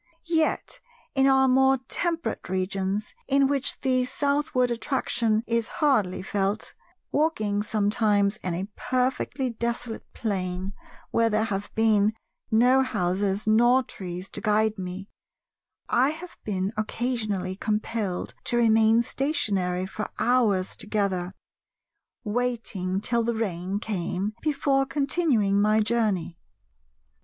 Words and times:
Yet 0.25 0.79
in 1.13 1.27
our 1.27 1.47
more 1.47 1.77
temperate 1.87 2.49
regions, 2.49 3.13
in 3.27 3.45
which 3.45 3.81
the 3.81 4.03
southward 4.05 4.71
attraction 4.71 5.43
is 5.45 5.67
hardly 5.77 6.23
felt, 6.23 6.73
walking 7.11 7.61
sometimes 7.61 8.37
in 8.37 8.55
a 8.55 8.67
perfectly 8.75 9.51
desolate 9.51 10.11
plain 10.15 10.73
where 11.11 11.29
there 11.29 11.43
have 11.43 11.69
been 11.75 12.13
no 12.49 12.81
houses 12.81 13.45
nor 13.45 13.83
trees 13.83 14.27
to 14.31 14.41
guide 14.41 14.79
me, 14.79 15.07
I 15.87 16.09
have 16.09 16.35
been 16.43 16.73
occasionally 16.75 17.55
compelled 17.55 18.33
to 18.45 18.57
remain 18.57 19.03
stationary 19.03 19.85
for 19.85 20.09
hours 20.17 20.75
together, 20.75 21.35
waiting 22.23 23.01
till 23.01 23.21
the 23.21 23.35
rain 23.35 23.77
came 23.79 24.33
before 24.41 24.87
continuing 24.87 25.61
my 25.61 25.79
journey. 25.79 26.39